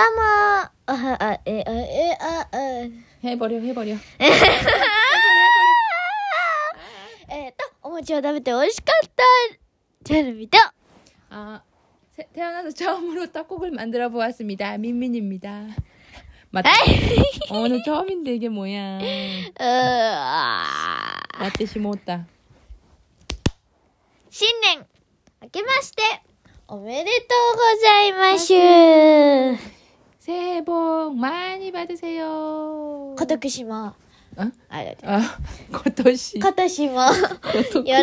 [0.00, 0.22] どうも
[0.86, 2.90] あ、え、あ、え、あ、 え、
[3.22, 3.96] へぼりょ、へぼりょ。
[7.28, 9.22] えっと、お餅を食べて美味しかった
[10.02, 10.56] チェルミと。
[11.28, 11.62] あ、
[12.16, 14.78] せ、태어나서 처음으로 떡국을 만들어 보았습니 다。
[14.78, 15.68] 민민입니 다。
[16.50, 16.70] 맞 다。
[17.52, 18.96] 오늘 처음인데 이게 뭐 야?
[18.96, 22.24] うぅ、ってしもった。
[24.30, 24.86] 新年、
[25.42, 26.02] 明けまして、
[26.68, 29.79] おめでとうございましゅ。
[30.19, 33.93] 새해 복 많이 받으세요 年も、
[34.37, 34.51] 어?
[34.69, 35.37] あれ、 아
[35.71, 37.07] 고토시 今年も、よ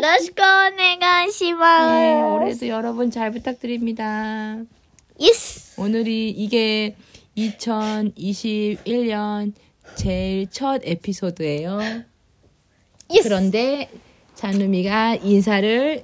[0.00, 0.42] ろしくお
[0.76, 4.66] 願いし 네, ま 올해도 여러분 잘 부탁드립니다 す。
[5.18, 6.96] イエス 오늘이 이게
[7.36, 9.52] 2021년
[9.96, 11.80] 제일 첫 에피소드예요
[13.10, 13.90] イエス 그런데
[14.34, 16.02] 잔누미가 인사를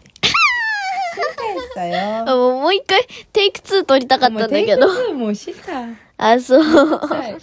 [1.73, 2.25] 실패했어요.
[2.29, 3.03] あもうもう一回、
[3.33, 4.87] テイク2撮りたかったんだけど。
[4.87, 5.89] 테이크는 뭐 싫다.
[6.19, 6.63] あ、そう。
[7.09, 7.37] 자,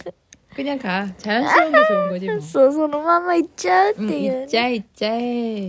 [0.54, 1.06] 그냥 가.
[1.18, 2.40] 자연스러운 게 좋은 거지 뭐.
[2.40, 4.44] そう、そのまま行っちゃうって 응, いう。
[4.46, 5.06] 있자 있자.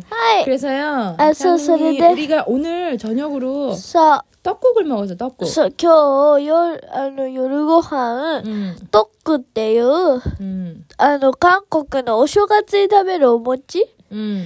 [0.09, 0.45] はい。
[0.45, 1.15] 그래서요.
[1.17, 2.13] 아, 서- 잔누미, 서래대.
[2.13, 5.43] 우리가 오늘 저녁으로 さ 떡국을 먹어서 떡국.
[5.43, 14.45] あ、そう、今日、夜、あの、夜ご飯、 응, トックっていう、 응, あの、韓国のお正月に食べるお餅 응.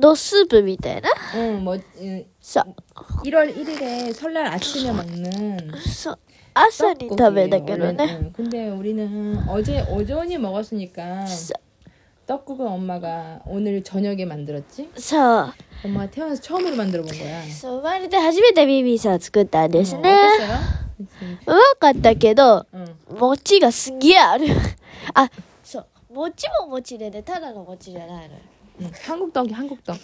[0.00, 1.10] のスープみたいな。
[1.34, 2.64] 응, 뭐 응, さ、
[3.24, 6.18] 1월 1일에 설날 아침에 먹는 そう、
[6.54, 8.02] 朝に食べたけど 떡국이에요, ね。
[8.02, 8.32] 원래는.
[8.32, 11.54] 근데 우리는 어제 오전에 먹었으니까 さ、
[12.26, 14.90] 떡국은 엄마가 오늘 저녁에 만들었지?
[14.96, 15.52] さ
[15.84, 17.42] 엄마가 태어나서 처음으로 만들어 본 거야.
[17.50, 20.10] そう、生まれて初めてビビーさん作ったんです 어, ね。
[20.10, 20.58] 어땠어요?
[20.98, 21.38] 그치.
[21.46, 22.96] うまかったけど、 응.
[23.18, 24.46] 餅がすげえある。
[25.14, 25.28] あ、
[25.64, 28.40] そう、餅も餅でね、ただの餅じゃないのよ。
[28.82, 28.90] 응.
[29.06, 29.98] 한국 떡이 한국 떡.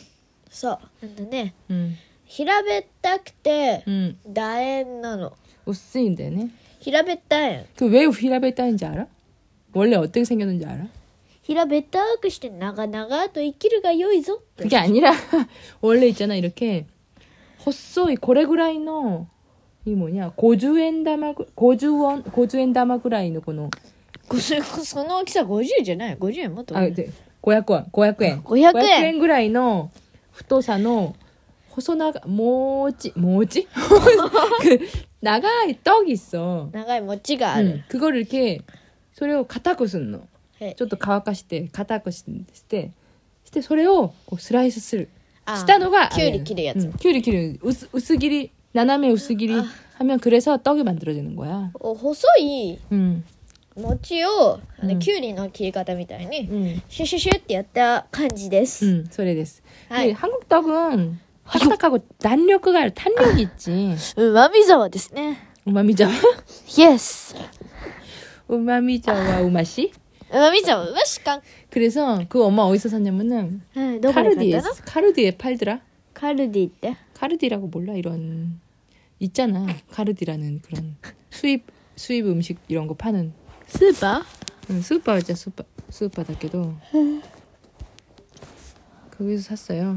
[0.51, 1.07] そう。
[1.07, 1.95] なんだね、 응.
[2.33, 4.17] 平べったくて、 응.
[4.33, 5.33] 楕円なの。
[5.67, 6.49] 우스인데네.
[6.81, 7.67] 平べった円。
[7.77, 9.07] 그왜 휘라베따인지 알아?
[9.75, 10.87] 원래 어떻게 생겼는지 알아?
[11.43, 14.65] 平べったくして長々と生きるが良いぞって。
[14.65, 15.13] 그게 아니라
[15.81, 16.87] 원래 있잖아 이렇게
[17.65, 19.27] 헛소이 고래ぐらいの
[19.87, 23.71] 이 뭐냐 고주엔다마 고주원 고주엔다마ぐらいの この
[24.29, 26.75] こそその大きさ50じゃない ?50 円もっと。
[26.77, 27.11] 아, 네.
[27.41, 28.41] 500원, 500円。
[28.43, 29.91] 500円 500円ぐらいの
[30.33, 31.17] 太さの
[31.73, 33.69] 細長、もち、もち
[34.61, 34.81] 그
[35.23, 36.71] 長い떡 있어.
[36.73, 37.65] 長い餅があ 응.
[37.65, 37.85] る。
[37.89, 38.63] 그거를 이렇게
[39.13, 40.27] 소리を硬くすんの.
[40.61, 42.93] はいちょっと乾かして硬くして
[43.45, 45.09] してそれをこうスライスする
[45.45, 46.87] あしたのがきゅうり切るやつ。
[46.87, 49.65] 응, 큐리 큐리 우스, 우스길이 나나메 우스길이 아.
[49.99, 51.71] 하면 그래서 떡이 만들어지는 거야.
[51.81, 53.25] お細い 응.
[53.77, 56.83] 餅を、あのうんきゅうりの切り方みたいに、 응.
[56.89, 58.85] シュシュシュってやった感じです。
[58.85, 59.63] 응, 소리 됐어.
[59.89, 60.09] 하이.
[60.09, 63.95] 근데 한국 떡은 딱딱하고弾力가 아니라 탄력이 있지.
[64.17, 65.39] うまみ沢ですね。
[65.65, 66.13] 우마미자와
[66.79, 67.35] イエス。
[68.49, 69.93] 우마미자와 우마시.
[70.31, 71.43] うまみ沢、うましかん。
[71.71, 75.81] 그래서 그 엄마 어디서 샀냐면은 うん、どこで買っ 카르디에 たの 카르디에 팔더라.
[76.15, 76.97] カルディって。
[77.15, 78.61] 카르디라고 몰라 이런
[79.21, 79.67] 있잖아.
[79.91, 80.97] 카르디라는 그런
[81.31, 81.65] 수입
[81.97, 83.33] 수입 음식 이런 거 파는
[83.67, 84.25] スーパ
[84.71, 86.75] 응, 스우파였죠 스우파 스우파다께도
[89.17, 89.97] 거기서 샀어요.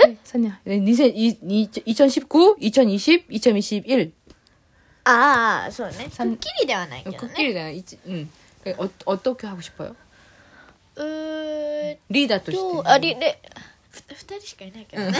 [0.00, 0.18] 네,
[0.80, 4.12] 2019, 2020, 2021.
[5.04, 6.06] ああ、そうね。
[6.10, 7.18] く三っきりではないけどね。
[7.18, 7.70] 국길이잖아.
[7.70, 7.98] 있지.
[8.08, 8.28] 응.
[8.78, 9.94] 어, 어떻게 하고 싶어요?
[10.96, 13.40] うーん 리더 としてと、あり、で、
[13.90, 15.12] ふ二人しかいないけどね。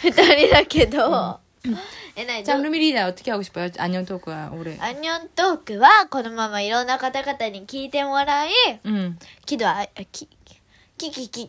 [0.00, 1.40] 二人だけど、
[2.16, 3.70] え、なに、 자, 루미 리더 어떻게 하고 싶어요?
[3.78, 4.76] 안녕 토크가 올해.
[4.80, 8.50] アニョントークは、このままいろんな方々に聞いてもらい、
[8.86, 9.18] 응.
[9.46, 10.26] 喜怒哀、あき、
[10.96, 11.48] ききき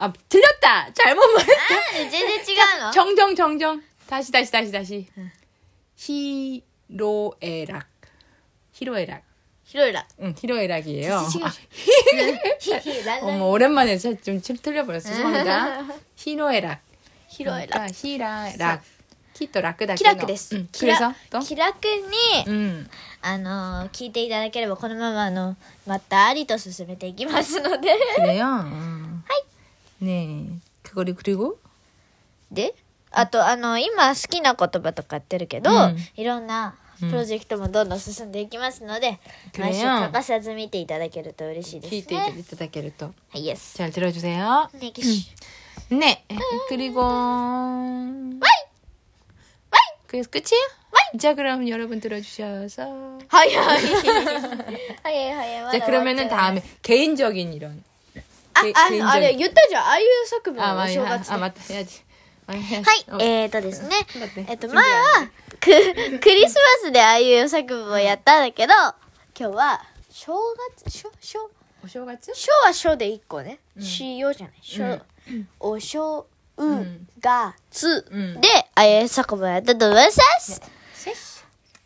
[0.00, 0.92] 아 틀렸다.
[0.92, 1.74] 잘못 말했다.
[1.74, 3.82] あ全然違うの 정정 정정.
[4.08, 5.06] 다시 다시 다시 다시.
[5.18, 5.30] 응.
[5.96, 7.86] 히로에락.
[8.72, 9.22] 히로에락.
[9.64, 11.26] 広いら 응, 히로에락이에요.
[11.28, 11.52] 지금- 아,
[12.60, 15.08] 히히 랄라 어머, 오랜만에 제가 좀 칠- 틀려버렸어.
[15.08, 15.86] 죄송합니다.
[16.14, 16.80] 히로에락.
[17.28, 18.82] 広いら 그러니까 히라락.
[19.34, 21.40] 키또 라크 다 気楽です、 응, 気楽 그래서 또?
[21.40, 22.88] 気楽に、 응.
[23.22, 28.46] あのー聞いていただければこのままあのまったりと進めていきますので 그래요?
[30.02, 30.06] 응.
[30.06, 30.58] 네.
[30.82, 31.58] 그거를 그리고
[32.50, 32.74] で
[33.10, 39.18] あとあの今好きな言葉とかやってるけど、うんいろんなプロジェクトもどんどん進んでいきますので、
[39.52, 43.06] くれよ毎週欠かさず見ていただけると嬉しいです 키트 ね 이따다케를 또.
[43.06, 44.70] はいイエス 잘 들어주세요.
[44.80, 45.28] ねきし
[45.90, 46.24] 네.
[46.68, 47.02] 그리고
[50.06, 51.18] 그래서 끝이에요?
[51.18, 52.82] 자 그럼 여러분 들어주셔서
[53.28, 53.84] はいはい
[55.04, 57.82] はいはいはいまだ 자 그러면은 終わっちゃう 다음에 개인적인 이런
[58.53, 59.83] あ、あの、あれ、言ったじゃん。
[59.83, 61.33] ああいう作文のお正月で。
[61.33, 62.01] あ、また、やじ。
[62.47, 62.59] はい、
[63.23, 63.95] えっ、ー、とですね。
[64.47, 68.73] えっ、と、前は、く、クリスマスでああいう作文をやったんだけど、
[69.39, 70.33] 今日は、正
[70.75, 71.49] 月、しょ、しょ、
[71.83, 72.31] お正月？
[72.35, 73.59] 正は正で一個ね。
[73.79, 74.55] しようじゃない。
[74.61, 74.81] し、
[75.59, 76.27] おしょ、
[76.57, 76.63] う、
[77.19, 78.05] が、つ、
[78.41, 80.61] で、ああいう作文をやったと思います。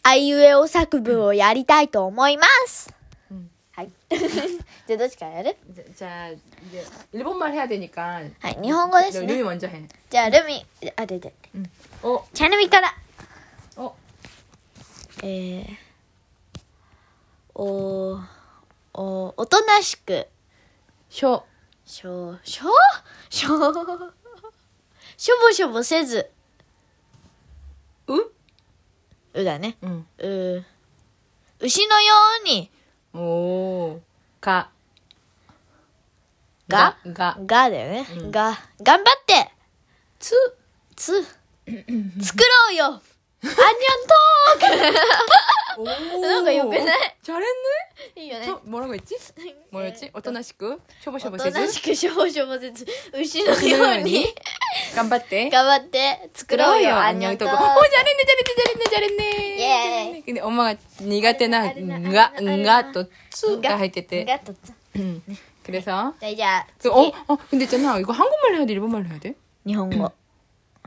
[0.07, 2.94] あいうえお作文をやりたいと思います。
[3.74, 3.90] うんはい。
[4.86, 5.56] じゃあどっちからやる
[5.96, 9.42] 자 이제 일본말 해야 되니까 はい、日本語です 루이 ね。
[9.44, 9.88] 먼저 해.
[10.10, 10.66] じゃあルミ、
[10.96, 11.32] あ、でで。
[12.02, 12.92] 어, チャルミから。
[13.76, 13.94] 어,
[15.22, 15.68] えー、
[17.54, 18.20] お、
[18.92, 20.26] お、おとなしく。
[21.08, 21.42] 쇼,
[21.86, 22.68] しょ、しょ
[23.30, 23.48] しょ、
[25.16, 26.28] しょぼしょぼせず。
[28.08, 28.16] 우?
[29.34, 29.76] うだね。
[29.82, 30.06] 응.
[30.18, 30.64] う、
[31.60, 32.70] 牛のように、
[33.15, 34.01] おお
[34.41, 34.69] か。
[36.67, 36.97] が？
[37.05, 37.37] が。
[37.45, 38.31] がだよね、うん。
[38.31, 38.57] が。
[38.81, 39.51] 頑張って。
[40.19, 40.33] つ。
[40.95, 41.11] つ。
[41.23, 42.85] 作ろうよ。
[42.85, 43.53] アンニョン
[44.57, 44.99] トー
[45.77, 46.83] おおなんかよくない？
[47.21, 47.49] チャレン
[48.15, 48.21] ジ？
[48.21, 48.47] いいよね。
[48.47, 49.15] もともろもち
[49.71, 50.81] もろちおとなしく？
[50.99, 54.25] しょぼしょぼせとなしくしょぼしょぼせず牛のように？
[54.94, 55.50] 깜빡대.
[55.50, 59.60] 頑張って、作ろうよアニョントー 오 ク 잘했네 잘했네 잘했네 잘했네.
[60.16, 60.22] 예.
[60.24, 62.92] 근데 엄마가 니가테나 아르나, nga 아르나, nga 아르나.
[62.92, 64.24] 또 츠가 할 때때.
[64.24, 64.72] がとつ。
[64.96, 65.22] 응.
[65.64, 67.98] 그래서 じゃあ、 그, 次 어, 어, 근데 있잖아.
[67.98, 68.72] 이거 한국말로 해야 돼?
[68.74, 69.34] 일본말로 해야 돼?
[69.66, 70.12] 日本語。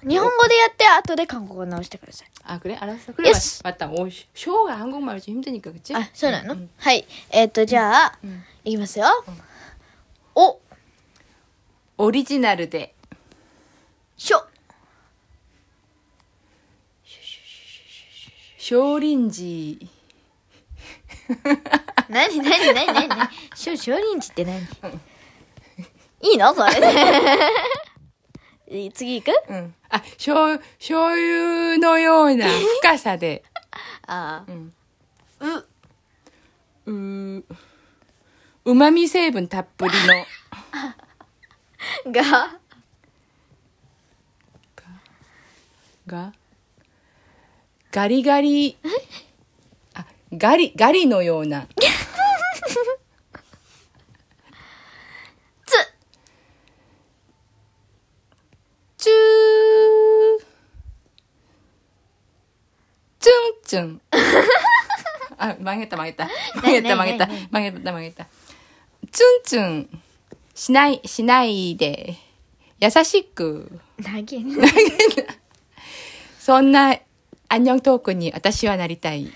[0.06, 2.28] 日本語でやって、後で韓国語直してください。
[2.44, 2.76] 아, 그래?
[2.80, 3.14] 알았어.
[3.14, 3.30] 그래.
[3.30, 3.62] 예스.
[3.64, 3.90] 맞, 맞다.
[3.92, 5.96] 오, 쇼가 한국말로 좀 힘드니까, 그치?
[5.96, 7.06] あ、そうなの、 응, はい。
[7.32, 9.06] えっ、と、じゃあ、んいきますよ。
[10.36, 10.60] お、
[11.98, 12.94] 오리지널 대
[14.19, 14.45] しょ。
[18.59, 19.91] 少林寺。
[22.09, 23.31] 何何何何何？
[23.71, 25.01] ょ少林寺って何？
[26.21, 26.53] いいの？
[26.53, 26.81] それ。
[28.69, 29.33] で 次行く？
[29.49, 29.75] うん。
[29.89, 30.03] あ
[30.55, 32.47] う醤油のような
[32.83, 33.45] 深さで。
[34.07, 34.51] ああ。
[34.51, 34.75] うん。
[36.87, 36.93] う
[38.65, 39.95] うまみ成分たっぷり
[42.07, 42.13] の。
[42.13, 42.59] が。
[46.09, 46.33] が
[47.93, 48.77] ガリガリ
[49.95, 51.69] あガリガリのような。
[55.67, 55.75] つ、
[63.67, 64.01] チュン
[65.37, 66.29] あ曲げた曲げた。
[66.57, 67.27] 曲げた曲げた。
[67.27, 68.27] 何曲げた曲げた。
[69.13, 70.01] ツンツン。
[70.55, 72.17] しないしないで。
[72.81, 73.81] 優しく。
[74.03, 74.39] 投げ
[76.48, 76.96] そんな
[77.50, 79.32] アンニョントークに私はなりたい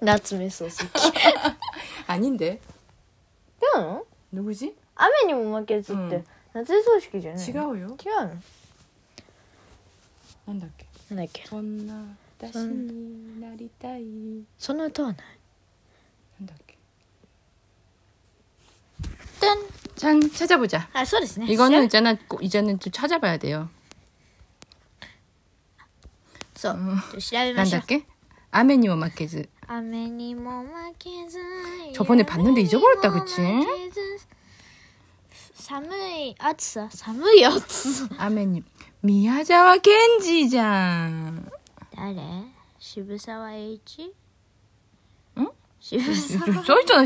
[0.00, 0.84] 夏目漱石。
[2.06, 2.60] 아닌데
[3.62, 4.74] 違うの 누구지?
[4.96, 6.24] 雨にも負けずって、うん
[6.54, 8.34] 夏目漱石じゃないの 違うよ違うの
[10.46, 11.94] なんだっけなんだっけそんな
[12.38, 14.04] 私になりたい
[14.58, 15.16] その歌はない
[16.40, 16.76] なんだっけ
[19.40, 19.58] 짠
[19.96, 21.46] 짠 찾아보자 あ、そうですね。
[21.48, 23.68] 이거는 있잖아 꼭 이제는 좀 찾아봐야 돼요
[26.58, 26.74] そう。
[26.74, 28.06] うん調べましょう 난다게
[28.50, 31.38] 아메にも負けず雨にも負けず
[31.94, 33.40] 저번에 봤는데 잊어버렸다, 그치?
[33.40, 34.00] 雨にも負けず
[35.54, 38.62] 寒い暑さ寒い暑さ 아메님
[39.00, 41.48] 미야자와 겐지장
[41.96, 42.16] 誰
[42.78, 44.12] 渋沢栄一
[45.36, 45.48] ん
[45.80, 47.04] 渋沢 써있잖아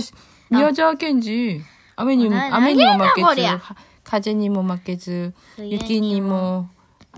[0.51, 1.63] 미야자와 겐지
[1.97, 3.63] 아메님 나- 아메님 뭐 나게나負けず 거리야.
[4.05, 6.69] 가제님 뭐負けず 冬 유키니 뭐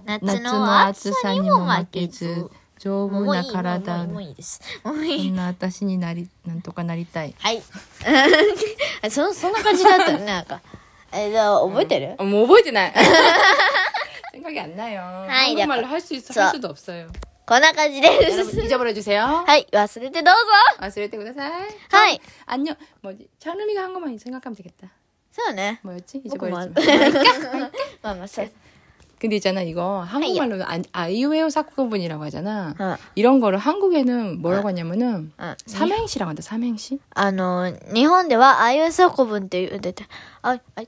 [0.06, 7.62] 夏夏のの暑さにも暑さにも負け負けずず丈夫ないもういもういい体もういいですもういいそんな私になりなんとかなりたいはい
[9.10, 10.60] そそんな感じだったよねなんか
[11.12, 12.92] えじゃあ覚えてる、 어, 뭐覚えてない
[14.32, 15.26] 생각이 안 나요.
[15.28, 17.08] 아이, 한국말로 할 수 있어 저- 할 수도 없어요.
[17.46, 18.60] こんな感じで 여러분 す。
[18.64, 19.44] 잊어버려주세요.
[19.44, 20.86] はい、忘れてどうぞ。
[20.86, 21.68] 忘れてください.
[21.90, 22.20] 하이.
[22.46, 22.76] 안녕.
[23.02, 23.28] 뭐지?
[23.40, 24.86] 찬음이가 한 것만 생각하면 되겠다.
[25.32, 25.80] そうね。
[25.82, 26.22] 뭐였지?
[26.30, 26.60] 僕も。
[26.62, 26.74] 잊어버렸지.
[28.02, 28.50] まあまあ、そう。
[29.20, 32.74] 근데 있잖아 이거 한국말로는 아, 아이웨오 사쿠분이라고 하잖아.
[32.78, 32.96] うん。
[33.16, 35.54] 이런 거를 한국에는 뭐라고 하냐면은 うん。
[35.66, 36.40] 삼행시라고 한다.
[36.40, 36.98] 삼행시.
[37.10, 39.94] あの、日本では、あいうえお作文って言う、て
[40.40, 40.82] あ、あ、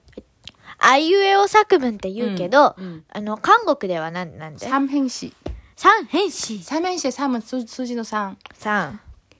[0.78, 3.04] あいうえお作文って言うけど、 음.
[3.12, 5.34] あの、韓国ではなん、なんで 삼행시.
[5.76, 6.62] 三変詞。
[6.62, 8.36] 삼행시의 삼은 수, 수지의 상.
[8.54, 8.98] 三。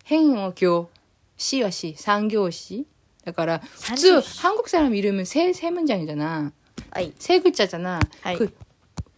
[0.09, 0.91] 행어 교.
[1.39, 1.95] 시와 시.
[1.97, 2.85] 상교시.
[3.25, 6.53] 그러니까 산교시.普通 한국 사람 이름은 세, 세 문장이잖아.
[6.91, 7.15] はい。
[7.19, 7.99] 세 글자잖아.
[8.21, 8.37] 하이.
[8.37, 8.53] 그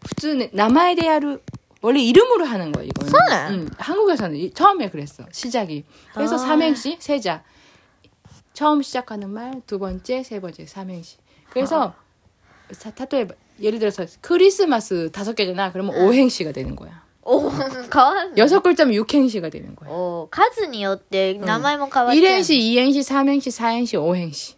[0.09, 1.38] 普通 남아에 대하루
[1.83, 3.12] 원래 이름으로 하는 거야 이거는.
[3.12, 3.37] 그래?
[3.50, 5.85] 응, 한국에서는 이- 처음에 그랬어 시작이.
[6.14, 6.38] 그래서 아.
[6.38, 7.43] 삼행시 세자.
[8.52, 11.16] 처음 시작하는 말 두 번째 세 번째 삼행시.
[11.50, 11.95] 그래서
[12.78, 13.26] 자, 타토에
[13.61, 15.73] 예를 들어서 크리스마스 다섯 개잖아.
[15.73, 17.02] 그러면 오행시가 되는 거야.
[17.26, 17.59] お 変
[18.02, 19.90] わんの 여섯 글자면 육행시가 되는 거야.
[19.90, 22.16] お数によって名前も変わっちゃう。
[22.16, 24.57] 일행시, 이행시, 삼행시, 사행시, 오행시.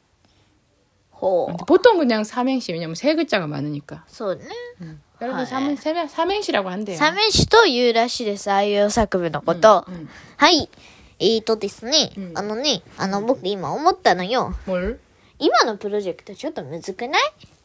[1.20, 1.56] ほう。
[1.66, 4.04] 보통 그냥 삼행시 왜냐면 세 글자가 많으니까.
[4.08, 4.44] そうね。
[5.20, 6.96] 여러분 아, 삼행, 삼행- 삼행시라고 한대요.
[6.98, 8.50] 三名詞というらしいです。
[8.52, 9.84] あいうえお作文のこと。
[9.88, 10.08] 응.
[10.36, 10.68] はい。
[11.18, 14.54] えーとですね、うんあのね、あの、僕今思ったのよ。
[14.66, 14.98] 뭘?
[15.38, 17.22] 今のプロジェクトちょっとむずくない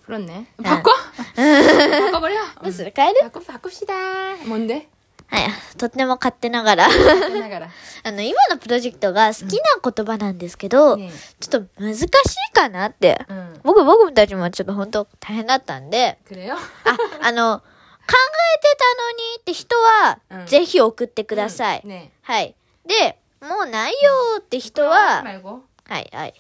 [0.08, 0.46] 그렇네.
[0.63, 0.91] 바꿔?
[1.36, 2.36] 바꿔버려.
[2.63, 4.46] どうする変える 바꿔, 바꿉시다.
[4.48, 4.88] 뭔데?
[5.28, 5.76] はい。
[5.76, 6.87] とっても勝手ながら
[8.04, 12.09] あの、今のプロジェクトが好きな言葉なんですけど、うん、ちょっと難しい
[12.52, 13.21] かなって。
[13.28, 16.18] うん、僕、僕たちもちょっと本当大変だったんで。
[16.26, 16.56] くれよ。
[16.56, 22.12] あ、あの、考えてたのにって人は、ぜひ送ってください、うんね。
[22.23, 22.54] はい。
[22.87, 23.99] で、もうないよ
[24.38, 26.35] って人は、はい、はい。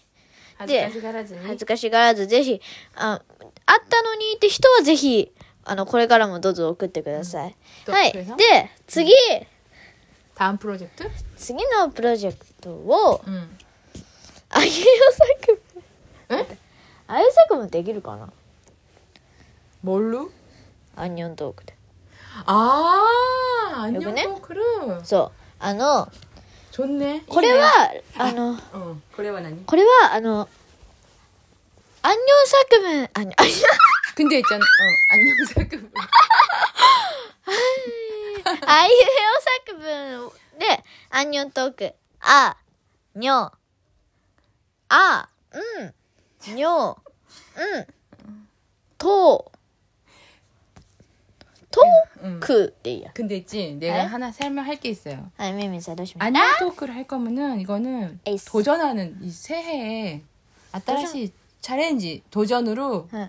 [0.58, 2.60] 恥ずかしがらず恥ずかしがらず、ぜひ、
[2.94, 3.20] あ、
[3.66, 5.32] あったのにって人はぜひ、
[5.65, 7.55] あの、これからもどうぞ送ってください。
[7.85, 8.11] とはい。
[8.11, 9.13] それなで、次、
[10.35, 11.09] 다음 프로젝트?
[11.37, 13.57] 次のプロジェクトを、 응.
[14.49, 14.71] あゆえ
[15.45, 15.61] 作
[16.29, 16.39] 文。
[16.39, 16.57] 에?
[17.07, 18.29] あゆえ作文できるかな
[19.83, 20.31] 뭘로?
[20.95, 21.75] アンニョントークで。
[22.45, 23.03] 아,
[23.83, 24.23] 안녕 요거네?
[24.23, 25.03] 토크를.
[25.03, 25.37] そう。
[25.59, 26.07] あの、
[26.71, 27.23] 좋네.
[27.27, 29.63] これは、あの、 어, 그래와 나니.
[29.65, 30.47] これは、あの、
[32.01, 33.47] アンニョン作文、あん、あん
[34.16, 34.68] 근데 있잖아, 어,
[35.10, 35.92] 안녕사급은.
[38.66, 40.30] 아유, 헤어 사급분.
[40.58, 41.90] 네, 안녕 토크.
[42.20, 42.54] 아,
[43.14, 43.50] 녀.
[44.88, 45.90] 아, 음,
[46.54, 46.96] 녀,
[47.58, 47.84] 음,
[48.96, 49.44] 토.
[51.70, 51.92] 토크야.
[52.22, 52.40] 음, 음.
[53.12, 54.00] 근데 있지 내가 에?
[54.06, 55.30] 하나 설명할 게 있어요.
[55.36, 56.56] 안녕 아!
[56.58, 58.46] 토크를 할 거면은 이거는 에이스.
[58.46, 60.22] 도전하는 이 새해에
[60.72, 61.30] 아따라시 도전?
[61.60, 63.28] 챌린지 도전으로 에.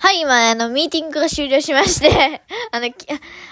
[0.00, 2.08] はい、今、あの、ミーティングが終了しまして
[2.70, 2.86] あの、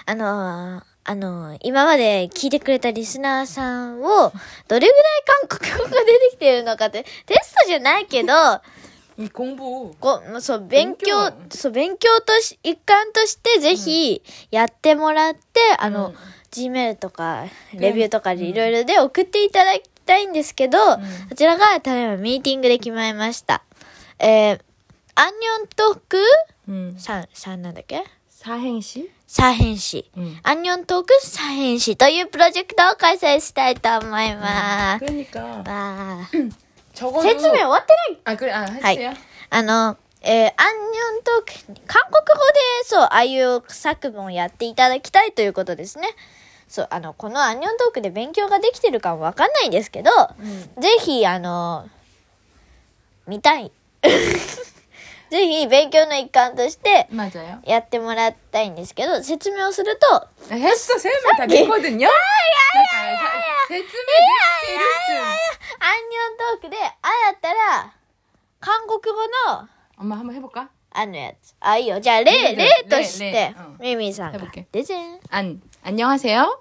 [0.05, 4.31] あのー、あの、今まで聞いてくれたリスナーさんを、
[4.67, 8.33] どれぐらい韓国語が出てきてるのかって、テストじゃないけど、
[9.99, 16.13] こそう、勉強、そう、勉強とし、一環として、ぜひ、やってもらって、うん、あの、
[16.51, 23.63] Gmail とか、レビューとかでいろいろで送っていただきたいんですけど、うん、そちらが、ただいまミーティングで決まりました。
[24.19, 24.66] えー
[25.16, 26.18] アンニョントーク
[26.68, 26.94] 음.
[26.98, 30.10] さん、さんなんだっけ 사행시 サ編詞。
[30.16, 30.36] 음.
[30.42, 35.04] アンニョントークサ編詞というプロジェクトを開催したいと思います。
[35.04, 36.28] 그러니까 わあ
[36.94, 39.14] 적어도 説明終わってない 아 그래 아 はい 했어요.
[39.50, 46.08] あの、えー、アンニョントーク、韓国語で、そう、ああいう作文をやっていただきたいということですね。
[46.68, 50.80] そう、あの、このアンニョントークで勉強ができてるかもわかんないんですけど、 음.
[50.80, 51.88] ぜひ、あの、
[53.26, 53.70] 見たい。
[55.30, 57.60] ぜひ、勉強の一環として 맞아요.
[57.64, 62.06] やってもらいたいんですけど、説明をすると、 했어 세면 다 됐거든요.
[62.06, 62.08] 그러니까
[63.68, 64.78] 説明できてる
[65.80, 67.92] アンニョントークで、あだったら、
[68.60, 69.22] 韓国語
[69.56, 70.68] の、 엄마 한번 해볼까?
[70.94, 71.54] あのやつ。
[71.60, 71.98] あ、いいよ。
[72.00, 75.18] じゃあ、例、ね例としねてねうん、ミミさんが 해볼게 。でぜん。
[75.30, 76.60] 안 안녕하세요.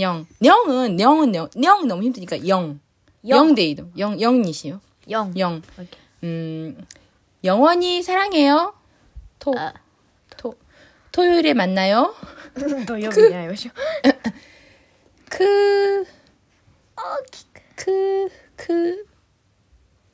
[0.00, 2.78] 영 영은 영은 영, 영 너무 힘드니까 영
[3.26, 3.48] 영.
[3.48, 4.80] 영데이도 영 영이시요.
[5.10, 5.32] 4。
[5.38, 6.86] 영 オッケ 음,
[7.44, 8.74] 영원히 사랑해요.
[9.38, 9.74] 토, ーあ
[10.36, 10.54] 토.
[11.12, 12.14] 토요일에 만나요.
[12.86, 13.74] 土曜日に会いましょう。
[15.30, 16.04] 그,
[16.96, 17.58] 大きく。
[17.76, 19.06] 그, 그,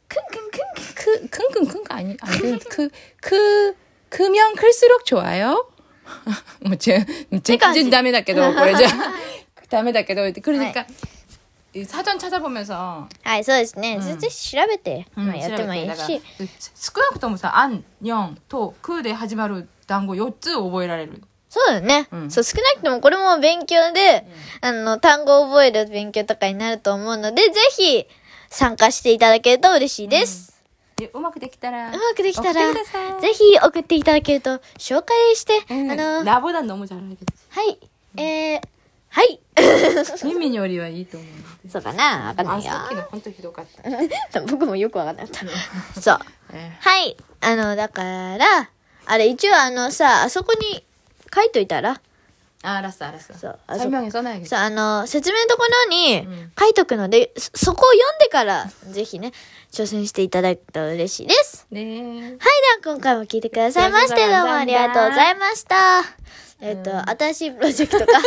[0.08, 1.28] くんくんくんくん。
[1.28, 2.58] 그, 킁킁 킁 아니, 안 돼.
[2.68, 2.88] 그,
[3.20, 3.74] 그,
[4.10, 5.70] 크면 클수록 좋아요.
[6.60, 7.04] 뭐, 제,
[7.42, 7.84] 제, 끝까지.
[7.84, 8.84] 제 다음에 닫게도, 그래, 저.
[9.70, 10.40] 다음에 닫게도.
[10.42, 11.17] 그러니까, 이
[11.86, 13.96] 사전 찾아보면서, はい、そうですね。
[13.96, 16.22] うん全然調べて、まあ、やってもいいし。
[16.74, 21.22] 少なくともさ、アン、ニョンとクで始まる単語4つ覚えられる。
[21.48, 24.26] そうだよね、うんそう、少なくともこれも勉強で、
[24.60, 28.06] あの、単語を覚える勉強とかになると思うので、ぜひ、
[28.50, 30.54] 参加していただけると嬉しいです。
[31.00, 37.26] えうまくできたら、うまくできたら、送ってくださいぜひ送っていただけると、紹介して、うんあの、 나보다 너무 잘하겠지.
[37.50, 37.78] はい、
[38.16, 38.62] えー、
[39.19, 39.39] はい。
[40.23, 41.27] 耳によりはいいと思
[41.65, 41.69] う。
[41.69, 42.71] そうかなわかんないよ。
[44.47, 45.31] 僕もよくわかんなかっ
[45.93, 46.01] た。
[46.01, 46.17] そう。
[46.79, 47.17] はい。
[47.41, 48.03] あの、だか
[48.37, 48.69] ら、
[49.05, 50.85] あれ、一応あのさ、あそこに
[51.35, 51.99] 書いといたら。
[52.61, 53.37] あ、ラスト、ラス。
[53.37, 56.25] そう、あそそう、あの、説明のところに
[56.57, 59.33] 書いとくので、うんそ、そこを読んでから、ぜひね、
[59.71, 61.67] 挑戦していただくと嬉しいです。
[61.71, 62.37] ねはい、では
[62.85, 66.03] 今回も聞いてくださいまして、どうもありがとうございました。
[66.61, 68.19] えっと、新しいプロジェクトが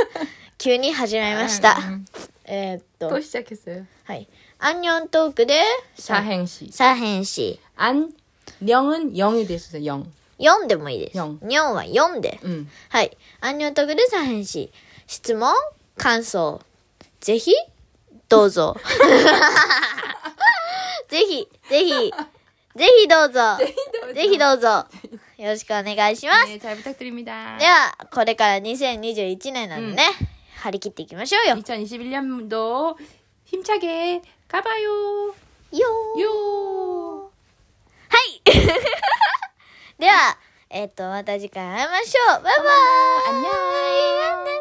[0.62, 1.74] 急に始まりました。
[1.80, 2.06] 음,
[2.46, 3.86] えっと 또 、 시작했어요.
[4.06, 4.28] はい。
[4.60, 5.62] アンニョントークで、
[5.98, 6.72] 사행시.
[6.72, 7.60] サヘンシ。
[7.76, 8.12] 안,
[8.62, 9.82] 령은 0이 됐어요.
[9.82, 10.06] 0.
[10.40, 11.18] 4でもいいです。
[11.18, 12.40] 四4は4で。
[12.44, 12.68] 음.
[12.90, 13.18] はい。
[13.42, 14.72] アンニョントークでサヘンシ。
[15.08, 15.54] 質問
[15.98, 16.62] 感想
[17.22, 17.52] ぜひ、
[18.30, 18.76] どうぞ。
[21.10, 22.12] ぜひ、ぜひ、
[22.76, 23.58] ぜひどうぞ。
[24.14, 24.86] ぜひどうぞ。
[25.38, 26.48] よろしくお願いします。
[26.52, 27.58] 네, 잘 부탁드립니다.
[27.58, 30.04] では、これから2021年なのでね、
[30.62, 31.56] 張り切っていきましょうよ。
[31.56, 32.98] 2021년도
[33.46, 35.34] 힘차게 가봐요.
[35.72, 37.32] よー 요.
[38.10, 38.42] はい。
[40.00, 40.38] では、
[40.70, 42.44] えっ、と、また次回会いましょう。
[42.44, 42.66] バイバイ。
[43.30, 43.44] 안녕.
[43.44, 43.50] バ
[44.42, 44.52] イバ